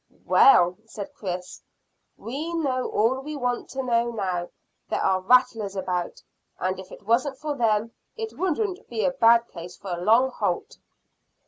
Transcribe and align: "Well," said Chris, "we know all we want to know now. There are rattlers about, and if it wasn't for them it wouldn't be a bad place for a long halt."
"Well," 0.25 0.77
said 0.87 1.13
Chris, 1.13 1.61
"we 2.17 2.55
know 2.55 2.89
all 2.89 3.19
we 3.21 3.35
want 3.35 3.69
to 3.69 3.83
know 3.83 4.09
now. 4.09 4.49
There 4.89 4.99
are 4.99 5.21
rattlers 5.21 5.75
about, 5.75 6.23
and 6.57 6.79
if 6.79 6.91
it 6.91 7.05
wasn't 7.05 7.37
for 7.37 7.53
them 7.55 7.91
it 8.15 8.33
wouldn't 8.35 8.89
be 8.89 9.05
a 9.05 9.11
bad 9.11 9.47
place 9.49 9.77
for 9.77 9.91
a 9.91 10.01
long 10.01 10.31
halt." 10.31 10.79